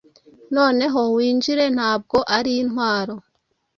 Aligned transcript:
Noneho 0.55 0.99
winjire 1.15 1.65
ntabwo 1.75 2.17
ari 2.37 2.51
intwaro, 2.61 3.15